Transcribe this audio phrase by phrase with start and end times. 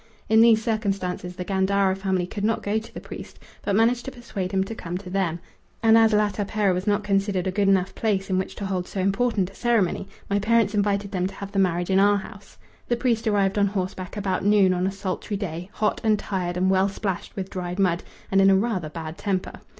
[0.29, 4.11] In these circumstances the Gandara family could not go to the priest, but managed to
[4.11, 5.39] persuade him to come to them,
[5.83, 8.87] and as La Tapera was not considered a good enough place in which to hold
[8.87, 12.57] so important a ceremony, my parents invited them to have the marriage in our house.
[12.87, 16.71] The priest arrived on horseback about noon on a sultry day, hot and tired and
[16.71, 19.61] well splashed with dried mud, and in a rather bad temper.